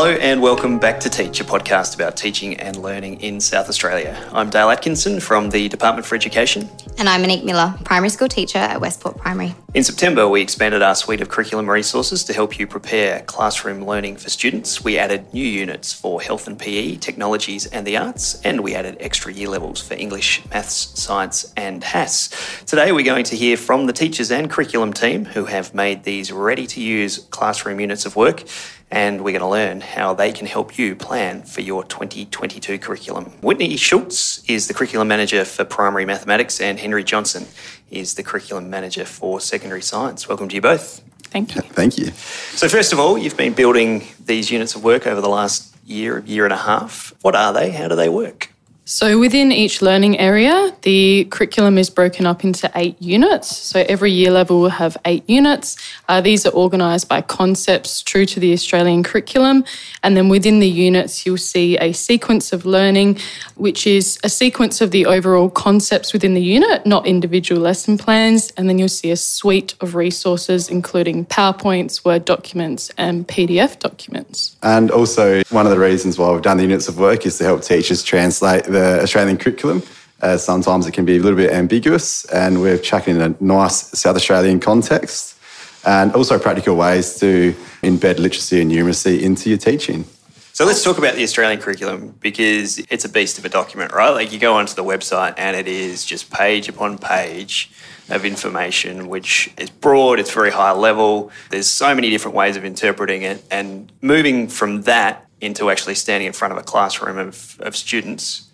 [0.00, 4.16] Hello and welcome back to Teach, a podcast about teaching and learning in South Australia.
[4.32, 6.68] I'm Dale Atkinson from the Department for Education.
[6.98, 9.56] And I'm Monique Miller, primary school teacher at Westport Primary.
[9.74, 14.18] In September, we expanded our suite of curriculum resources to help you prepare classroom learning
[14.18, 14.84] for students.
[14.84, 18.98] We added new units for health and PE, technologies and the arts, and we added
[19.00, 22.62] extra year levels for English, maths, science, and HASS.
[22.66, 26.30] Today, we're going to hear from the teachers and curriculum team who have made these
[26.30, 28.44] ready to use classroom units of work
[28.90, 33.26] and we're going to learn how they can help you plan for your 2022 curriculum.
[33.42, 37.46] Whitney Schultz is the curriculum manager for primary mathematics, and Henry Johnson
[37.90, 40.28] is the curriculum manager for secondary science.
[40.28, 41.02] Welcome to you both.
[41.24, 41.62] Thank you.
[41.62, 42.06] Thank you.
[42.06, 46.20] So, first of all, you've been building these units of work over the last year,
[46.20, 47.14] year and a half.
[47.20, 47.70] What are they?
[47.70, 48.50] How do they work?
[48.90, 53.54] So, within each learning area, the curriculum is broken up into eight units.
[53.54, 55.76] So, every year level will have eight units.
[56.08, 59.66] Uh, these are organised by concepts true to the Australian curriculum.
[60.02, 63.18] And then within the units, you'll see a sequence of learning,
[63.56, 68.52] which is a sequence of the overall concepts within the unit, not individual lesson plans.
[68.56, 74.56] And then you'll see a suite of resources, including PowerPoints, Word documents, and PDF documents.
[74.62, 77.44] And also, one of the reasons why we've done the units of work is to
[77.44, 79.82] help teachers translate the Australian curriculum.
[80.20, 83.98] Uh, sometimes it can be a little bit ambiguous, and we're chucking in a nice
[83.98, 85.36] South Australian context
[85.84, 90.04] and also practical ways to embed literacy and numeracy into your teaching.
[90.52, 94.10] So let's talk about the Australian curriculum because it's a beast of a document, right?
[94.10, 97.70] Like you go onto the website and it is just page upon page
[98.10, 101.30] of information, which is broad, it's very high level.
[101.50, 103.44] There's so many different ways of interpreting it.
[103.52, 108.47] And moving from that into actually standing in front of a classroom of, of students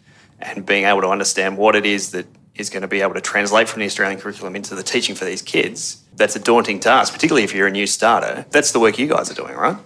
[0.45, 3.21] and being able to understand what it is that is going to be able to
[3.21, 7.13] translate from the Australian curriculum into the teaching for these kids, that's a daunting task,
[7.13, 8.47] particularly if you're a new starter.
[8.51, 9.77] That's the work you guys are doing, right?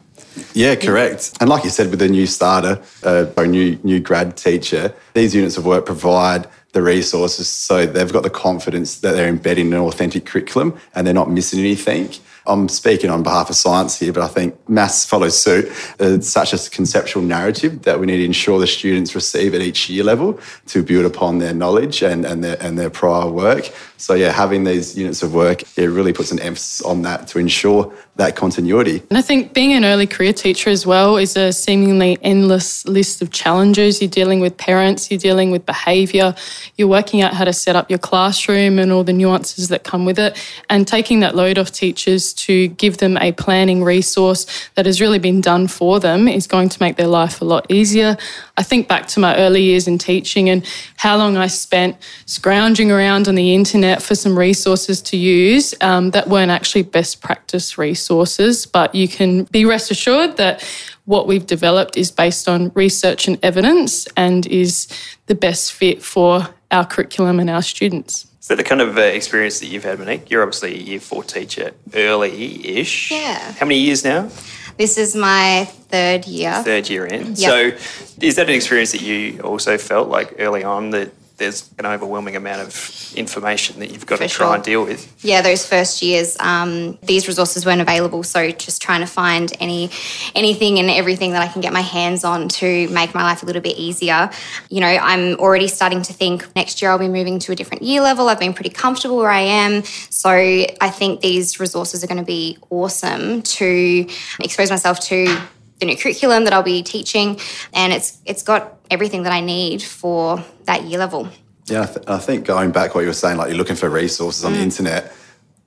[0.53, 1.33] Yeah, correct.
[1.41, 5.35] And like you said, with a new starter, uh, or new new grad teacher, these
[5.35, 9.81] units of work provide the resources so they've got the confidence that they're embedding an
[9.81, 12.11] authentic curriculum and they're not missing anything.
[12.47, 15.71] I'm speaking on behalf of science here, but I think maths follows suit.
[15.99, 19.89] It's such a conceptual narrative that we need to ensure the students receive at each
[19.91, 23.71] year level to build upon their knowledge and, and, their, and their prior work.
[23.97, 27.39] So, yeah, having these units of work, it really puts an emphasis on that to
[27.39, 29.03] ensure that continuity.
[29.11, 33.23] And I think being an early career teacher as well is a seemingly endless list
[33.23, 34.01] of challenges.
[34.01, 36.35] You're dealing with parents, you're dealing with behaviour,
[36.77, 40.05] you're working out how to set up your classroom and all the nuances that come
[40.05, 40.37] with it,
[40.69, 45.19] and taking that load off teachers to give them a planning resource that has really
[45.19, 48.17] been done for them is going to make their life a lot easier.
[48.57, 50.65] I think back to my early years in teaching and
[50.97, 56.11] how long I spent scrounging around on the internet for some resources to use um,
[56.11, 60.65] that weren't actually best practice resources but you can be rest assured that
[61.09, 64.89] what we've developed is based on research and evidence and is
[65.25, 68.27] the best fit for our curriculum and our students.
[68.41, 70.31] Is that the kind of uh, experience that you've had, Monique?
[70.31, 73.11] You're obviously a year four teacher, early ish.
[73.11, 73.53] Yeah.
[73.53, 74.31] How many years now?
[74.77, 76.63] This is my third year.
[76.63, 77.35] Third year in.
[77.35, 77.37] Yep.
[77.37, 77.73] So,
[78.21, 82.37] is that an experience that you also felt like early on that there's an overwhelming
[82.37, 84.55] amount of information that you've got For to try sure.
[84.57, 85.25] and deal with.
[85.25, 88.23] Yeah, those first years, um, these resources weren't available.
[88.25, 89.91] So just trying to find any
[90.35, 93.47] anything and everything that I can get my hands on to make my life a
[93.47, 94.31] little bit easier.
[94.69, 97.85] You know, I'm already starting to think next year I'll be moving to a different
[97.85, 98.29] year level.
[98.29, 99.85] I've been pretty comfortable where I am.
[99.85, 104.07] So I think these resources are going to be awesome to
[104.41, 105.41] expose myself to
[105.79, 107.39] the new curriculum that I'll be teaching,
[107.73, 111.29] and it's it's got everything that I need for that year level.
[111.67, 113.89] Yeah, I, th- I think going back what you were saying, like you're looking for
[113.89, 114.63] resources on the mm.
[114.63, 115.13] internet.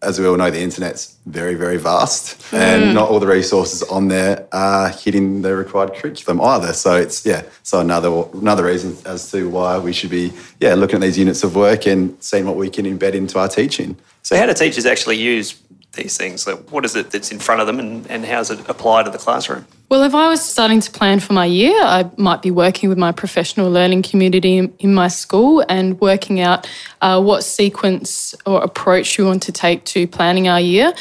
[0.03, 2.57] As we all know, the internet's very, very vast, mm.
[2.57, 6.73] and not all the resources on there are hitting the required curriculum either.
[6.73, 10.95] So it's yeah, so another another reason as to why we should be yeah looking
[10.95, 13.95] at these units of work and seeing what we can embed into our teaching.
[14.23, 15.61] So, how do teachers actually use
[15.93, 16.47] these things?
[16.47, 19.03] Like, what is it that's in front of them, and, and how does it apply
[19.03, 19.65] to the classroom?
[19.89, 22.97] Well, if I was starting to plan for my year, I might be working with
[22.97, 26.65] my professional learning community in, my school and working out
[27.01, 30.93] uh, what sequence or approach we want to take to planning our year.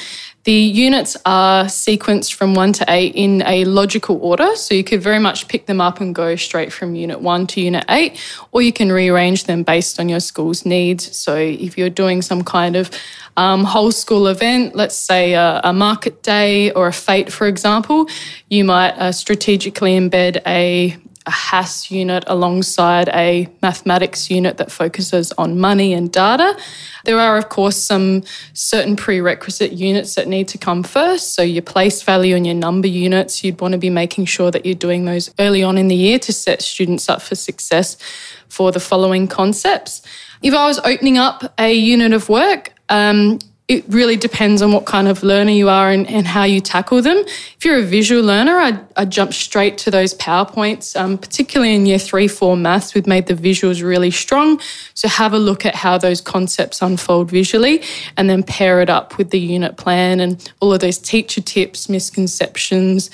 [0.45, 4.57] The units are sequenced from one to eight in a logical order.
[4.57, 7.61] So you could very much pick them up and go straight from unit one to
[7.61, 8.19] unit eight,
[8.51, 11.15] or you can rearrange them based on your school's needs.
[11.15, 12.91] So if you're doing some kind of
[13.37, 18.09] um, whole school event, let's say a, a market day or a fete, for example,
[18.49, 20.97] you might uh, strategically embed a
[21.27, 26.59] a HASS unit alongside a mathematics unit that focuses on money and data.
[27.05, 28.23] There are, of course, some
[28.55, 31.35] certain prerequisite units that need to come first.
[31.35, 34.65] So, your place value and your number units, you'd want to be making sure that
[34.65, 37.97] you're doing those early on in the year to set students up for success
[38.49, 40.03] for the following concepts.
[40.43, 43.39] If I was opening up a unit of work, um,
[43.71, 47.01] it really depends on what kind of learner you are and, and how you tackle
[47.01, 47.19] them.
[47.19, 51.87] If you're a visual learner, I'd, I'd jump straight to those PowerPoints, um, particularly in
[51.87, 54.61] year three, four maths, we've made the visuals really strong.
[54.95, 57.85] So have a look at how those concepts unfold visually
[58.17, 61.89] and then pair it up with the unit plan and all of those teacher tips,
[61.89, 63.09] misconceptions,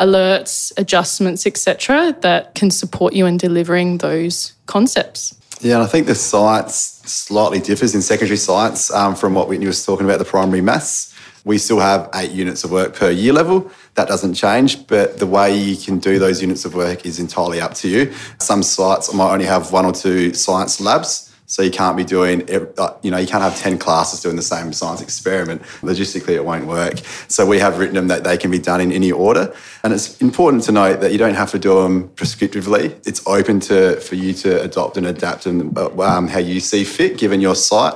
[0.00, 5.36] alerts, adjustments, etc., that can support you in delivering those concepts.
[5.62, 9.66] Yeah, and I think the science slightly differs in secondary science um, from what Whitney
[9.66, 11.14] was talking about the primary maths.
[11.44, 13.70] We still have eight units of work per year level.
[13.94, 17.60] That doesn't change, but the way you can do those units of work is entirely
[17.60, 18.14] up to you.
[18.38, 21.29] Some sites might only have one or two science labs.
[21.50, 24.42] So you can't be doing, uh, you know, you can't have 10 classes doing the
[24.42, 25.62] same science experiment.
[25.82, 26.98] Logistically, it won't work.
[27.26, 29.52] So we have written them that they can be done in any order.
[29.82, 32.96] And it's important to note that you don't have to do them prescriptively.
[33.04, 36.84] It's open to for you to adopt and adapt and uh, um, how you see
[36.84, 37.94] fit, given your site.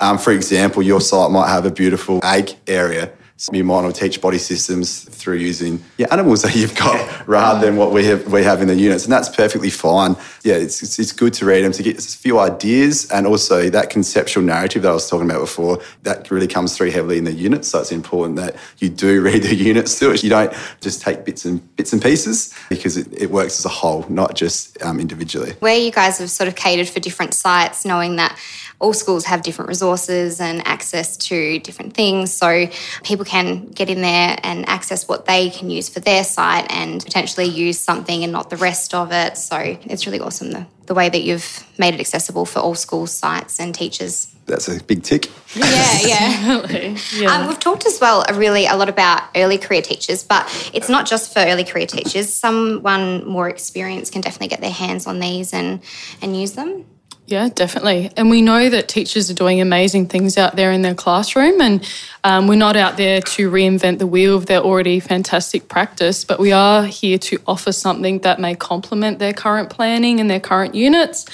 [0.00, 3.12] Um, for example, your site might have a beautiful ag area
[3.52, 7.22] you might not teach body systems through using yeah, animals that you've got yeah.
[7.26, 10.16] rather than what we have we have in the units, and that's perfectly fine.
[10.44, 13.68] Yeah, it's, it's, it's good to read them to get a few ideas, and also
[13.70, 17.24] that conceptual narrative that I was talking about before that really comes through heavily in
[17.24, 17.68] the units.
[17.68, 20.14] So it's important that you do read the units too.
[20.14, 23.70] You don't just take bits and bits and pieces because it, it works as a
[23.70, 25.54] whole, not just um, individually.
[25.58, 28.38] Where you guys have sort of catered for different sites, knowing that
[28.80, 32.32] all schools have different resources and access to different things.
[32.32, 32.66] So
[33.02, 37.02] people can get in there and access what they can use for their site and
[37.02, 39.36] potentially use something and not the rest of it.
[39.36, 43.12] So it's really awesome the, the way that you've made it accessible for all schools,
[43.12, 44.34] sites, and teachers.
[44.46, 45.30] That's a big tick.
[45.54, 46.96] Yeah, yeah.
[47.14, 47.34] yeah.
[47.34, 51.06] Um, we've talked as well really a lot about early career teachers, but it's not
[51.06, 52.32] just for early career teachers.
[52.32, 55.80] Someone more experienced can definitely get their hands on these and,
[56.20, 56.84] and use them.
[57.26, 58.10] Yeah, definitely.
[58.18, 61.90] And we know that teachers are doing amazing things out there in their classroom, and
[62.22, 66.38] um, we're not out there to reinvent the wheel of their already fantastic practice, but
[66.38, 70.74] we are here to offer something that may complement their current planning and their current
[70.74, 71.24] units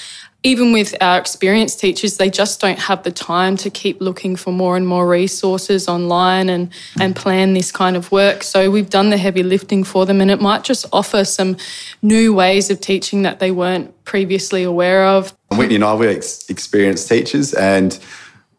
[0.43, 4.51] even with our experienced teachers, they just don't have the time to keep looking for
[4.51, 8.41] more and more resources online and, and plan this kind of work.
[8.41, 11.57] So we've done the heavy lifting for them, and it might just offer some
[12.01, 15.35] new ways of teaching that they weren't previously aware of.
[15.51, 17.99] Whitney and I were ex- experienced teachers, and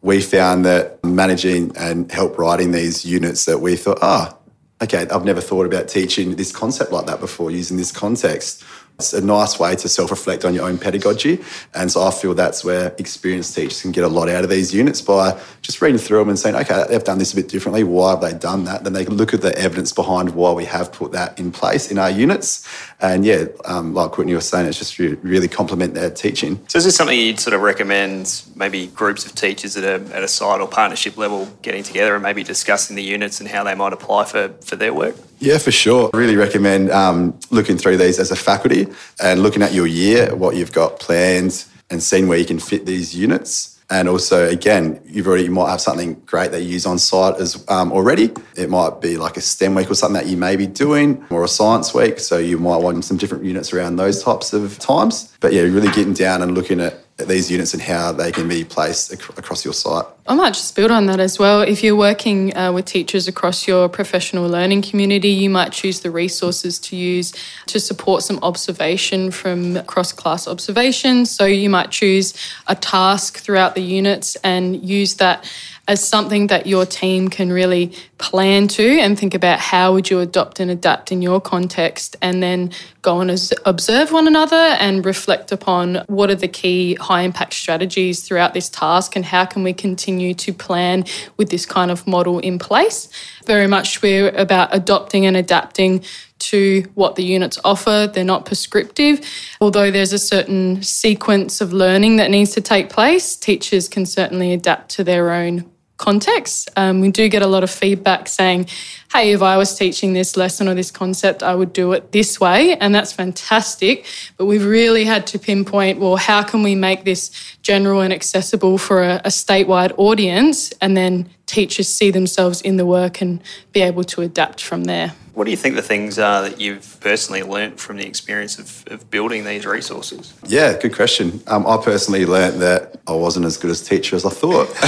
[0.02, 5.06] we found that managing and help writing these units that we thought, ah, oh, okay,
[5.08, 8.62] I've never thought about teaching this concept like that before, using this context
[9.02, 11.40] it's a nice way to self reflect on your own pedagogy.
[11.74, 14.72] And so I feel that's where experienced teachers can get a lot out of these
[14.72, 17.84] units by just reading through them and saying, okay, they've done this a bit differently.
[17.84, 18.84] Why have they done that?
[18.84, 21.90] Then they can look at the evidence behind why we have put that in place
[21.90, 22.66] in our units.
[23.00, 26.60] And yeah, um, like Whitney was saying, it's just really complement their teaching.
[26.68, 30.22] So is this something you'd sort of recommend maybe groups of teachers at a, at
[30.22, 33.74] a site or partnership level getting together and maybe discussing the units and how they
[33.74, 35.16] might apply for, for their work?
[35.42, 36.08] Yeah, for sure.
[36.14, 38.86] I really recommend um, looking through these as a faculty
[39.20, 42.86] and looking at your year, what you've got planned, and seeing where you can fit
[42.86, 43.80] these units.
[43.90, 47.40] And also, again, you've already you might have something great that you use on site
[47.40, 48.30] as um, already.
[48.56, 51.42] It might be like a STEM week or something that you may be doing, or
[51.42, 52.20] a science week.
[52.20, 55.36] So you might want some different units around those types of times.
[55.40, 58.64] But yeah, really getting down and looking at these units and how they can be
[58.64, 60.04] placed ac- across your site.
[60.26, 61.62] I might just build on that as well.
[61.62, 66.10] If you're working uh, with teachers across your professional learning community, you might choose the
[66.10, 67.32] resources to use
[67.66, 71.30] to support some observation from cross class observations.
[71.30, 72.34] So you might choose
[72.68, 75.44] a task throughout the units and use that
[75.88, 80.20] as something that your team can really plan to and think about how would you
[80.20, 82.70] adopt and adapt in your context and then
[83.02, 88.22] go and observe one another and reflect upon what are the key high impact strategies
[88.22, 91.04] throughout this task and how can we continue to plan
[91.36, 93.08] with this kind of model in place
[93.44, 96.02] very much we're about adopting and adapting
[96.38, 98.10] to what the units offer.
[98.12, 99.20] They're not prescriptive.
[99.60, 104.52] Although there's a certain sequence of learning that needs to take place, teachers can certainly
[104.52, 105.71] adapt to their own
[106.02, 106.68] context.
[106.76, 108.66] Um, we do get a lot of feedback saying,
[109.12, 112.40] hey, if I was teaching this lesson or this concept, I would do it this
[112.40, 112.76] way.
[112.76, 114.04] And that's fantastic.
[114.36, 117.30] But we've really had to pinpoint, well, how can we make this
[117.62, 120.72] general and accessible for a, a statewide audience?
[120.80, 123.40] And then teachers see themselves in the work and
[123.72, 125.14] be able to adapt from there.
[125.34, 128.84] What do you think the things are that you've personally learnt from the experience of,
[128.88, 130.34] of building these resources?
[130.46, 131.42] Yeah, good question.
[131.46, 134.68] Um, I personally learnt that I wasn't as good as teacher as I thought.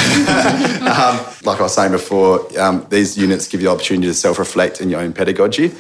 [0.83, 4.83] um, like I was saying before, um, these units give you the opportunity to self-reflect
[4.83, 5.73] in your own pedagogy.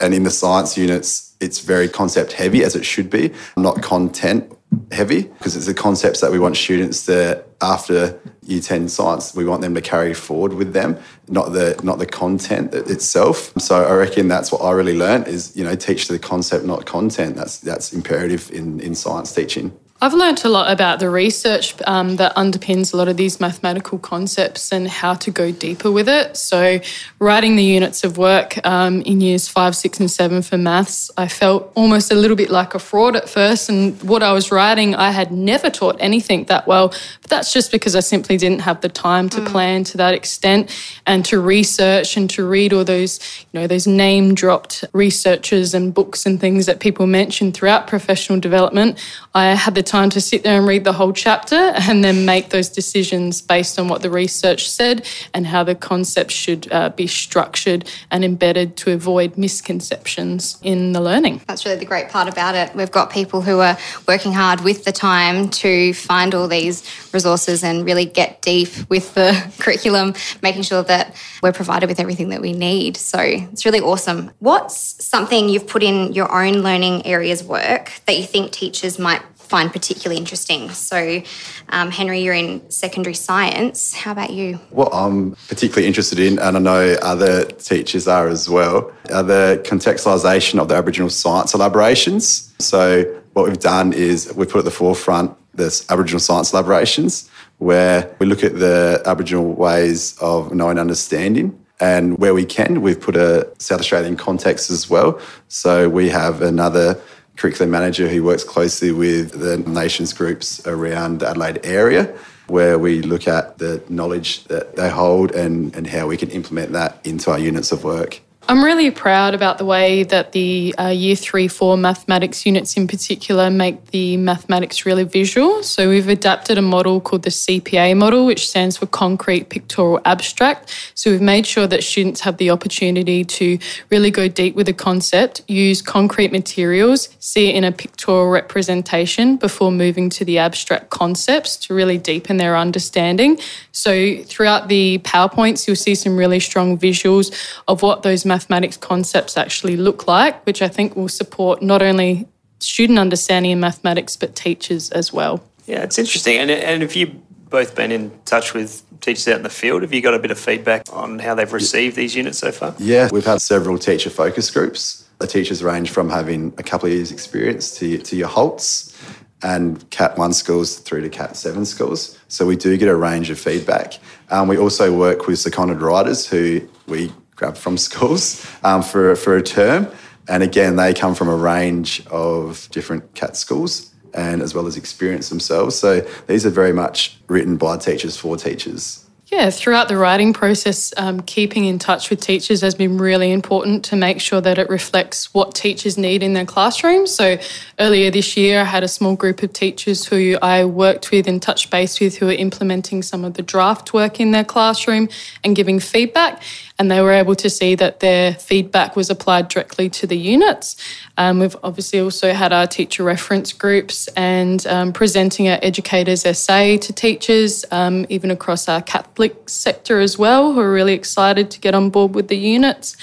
[0.00, 4.55] And in the science units, it's very concept heavy, as it should be, not content
[4.90, 9.44] heavy, because it's the concepts that we want students to, after year 10 science, we
[9.44, 13.52] want them to carry forward with them, not the not the content itself.
[13.58, 16.86] So I reckon that's what I really learned is, you know, teach the concept, not
[16.86, 17.36] content.
[17.36, 19.76] That's that's imperative in, in science teaching.
[19.98, 23.98] I've learnt a lot about the research um, that underpins a lot of these mathematical
[23.98, 26.36] concepts and how to go deeper with it.
[26.36, 26.80] So,
[27.18, 31.28] writing the units of work um, in years five, six, and seven for maths, I
[31.28, 33.70] felt almost a little bit like a fraud at first.
[33.70, 36.92] And what I was writing, I had never taught anything that well.
[37.26, 39.48] But that's just because I simply didn't have the time to mm.
[39.48, 40.70] plan to that extent
[41.06, 43.18] and to research and to read all those,
[43.50, 48.38] you know, those name dropped researchers and books and things that people mention throughout professional
[48.38, 49.04] development.
[49.34, 52.50] I had the time to sit there and read the whole chapter and then make
[52.50, 55.04] those decisions based on what the research said
[55.34, 61.00] and how the concepts should uh, be structured and embedded to avoid misconceptions in the
[61.00, 61.40] learning.
[61.48, 62.72] That's really the great part about it.
[62.76, 66.84] We've got people who are working hard with the time to find all these
[67.16, 72.28] resources and really get deep with the curriculum, making sure that we're provided with everything
[72.28, 72.96] that we need.
[72.96, 74.30] So it's really awesome.
[74.38, 79.22] What's something you've put in your own learning areas work that you think teachers might
[79.46, 80.70] find particularly interesting.
[80.70, 81.22] So,
[81.68, 83.94] um, Henry, you're in secondary science.
[83.94, 84.54] How about you?
[84.70, 89.62] What I'm particularly interested in, and I know other teachers are as well, are the
[89.64, 92.52] contextualisation of the Aboriginal science elaborations.
[92.58, 93.04] So,
[93.34, 98.26] what we've done is we've put at the forefront this Aboriginal science elaborations, where we
[98.26, 101.58] look at the Aboriginal ways of knowing understanding.
[101.78, 105.20] And where we can, we've put a South Australian context as well.
[105.48, 106.98] So we have another
[107.36, 113.02] curriculum manager who works closely with the nations groups around the Adelaide area, where we
[113.02, 117.30] look at the knowledge that they hold and, and how we can implement that into
[117.30, 118.22] our units of work.
[118.48, 122.86] I'm really proud about the way that the uh, year three, four mathematics units in
[122.86, 125.64] particular make the mathematics really visual.
[125.64, 130.72] So we've adapted a model called the CPA model, which stands for Concrete Pictorial Abstract.
[130.94, 133.58] So we've made sure that students have the opportunity to
[133.90, 139.38] really go deep with a concept, use concrete materials, see it in a pictorial representation
[139.38, 143.40] before moving to the abstract concepts to really deepen their understanding.
[143.72, 147.34] So throughout the PowerPoints, you'll see some really strong visuals
[147.66, 152.28] of what those mathematics concepts actually look like, which I think will support not only
[152.58, 155.42] student understanding in mathematics, but teachers as well.
[155.64, 156.36] Yeah, it's interesting.
[156.36, 157.06] And, and have you
[157.48, 159.80] both been in touch with teachers out in the field?
[159.80, 162.74] Have you got a bit of feedback on how they've received these units so far?
[162.78, 165.08] Yeah, we've had several teacher focus groups.
[165.18, 168.94] The teachers range from having a couple of years' experience to, to your HALTs
[169.42, 172.18] and Cat 1 schools through to Cat 7 schools.
[172.28, 173.94] So we do get a range of feedback.
[174.30, 179.36] Um, we also work with seconded writers who we grab from schools um, for, for
[179.36, 179.88] a term.
[180.28, 184.76] And again, they come from a range of different CAT schools and as well as
[184.76, 185.76] experience themselves.
[185.76, 189.06] So these are very much written by teachers for teachers.
[189.28, 193.84] Yeah, throughout the writing process, um, keeping in touch with teachers has been really important
[193.86, 197.12] to make sure that it reflects what teachers need in their classrooms.
[197.12, 197.36] So,
[197.80, 201.42] earlier this year, I had a small group of teachers who I worked with and
[201.42, 205.08] touched base with who are implementing some of the draft work in their classroom
[205.42, 206.40] and giving feedback
[206.78, 210.76] and they were able to see that their feedback was applied directly to the units.
[211.16, 216.76] Um, we've obviously also had our teacher reference groups and um, presenting our educators' essay
[216.78, 221.60] to teachers, um, even across our Catholic sector as well, who are really excited to
[221.60, 222.96] get on board with the units.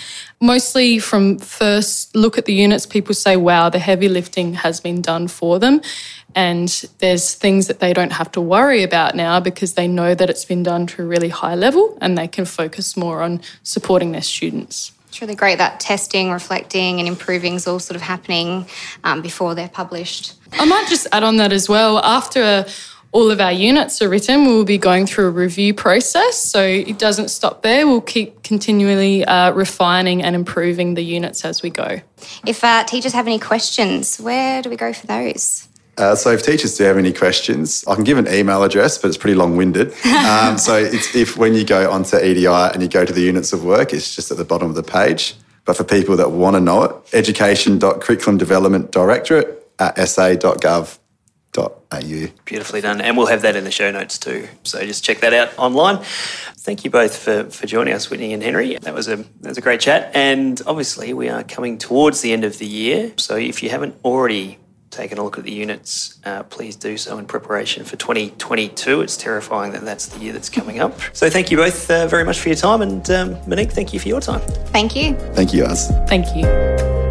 [0.44, 5.02] Mostly from first look at the units, people say, wow, the heavy lifting has been
[5.02, 5.80] done for them.
[6.36, 10.30] And there's things that they don't have to worry about now because they know that
[10.30, 14.12] it's been done to a really high level and they can focus more on supporting
[14.12, 14.92] their students.
[15.08, 18.66] It's really great that testing, reflecting, and improving is all sort of happening
[19.06, 20.34] um, before they're published.
[20.60, 22.00] I might just add on that as well.
[22.00, 22.66] After
[23.14, 26.38] all of our units are written, we'll be going through a review process.
[26.38, 27.88] So it doesn't stop there.
[27.88, 32.02] We'll keep continually uh, refining and improving the units as we go.
[32.46, 35.68] If uh, teachers have any questions, where do we go for those?
[35.96, 39.10] Uh, so if teachers do have any questions, I can give an email address, but
[39.10, 39.94] it's pretty long-winded.
[40.24, 43.54] Um, so it's if when you go onto EDI and you go to the units
[43.54, 45.36] of work, it's just at the bottom of the page.
[45.66, 50.98] But for people that want to know it, education.curriculumdevelopmentdirectorate at sa.gov
[52.46, 53.00] Beautifully done.
[53.00, 54.48] And we'll have that in the show notes too.
[54.64, 55.98] So just check that out online.
[56.58, 58.76] thank you both for, for joining us, Whitney and Henry.
[58.78, 60.12] That was a that was a great chat.
[60.16, 63.14] And obviously, we are coming towards the end of the year.
[63.18, 64.58] So if you haven't already
[64.94, 69.02] taken a look at the units, uh, please do so in preparation for 2022.
[69.02, 71.00] It's terrifying that that's the year that's coming up.
[71.14, 72.82] So thank you both uh, very much for your time.
[72.82, 74.42] And um, Monique, thank you for your time.
[74.68, 75.16] Thank you.
[75.34, 75.90] Thank you, guys.
[76.08, 77.03] Thank you.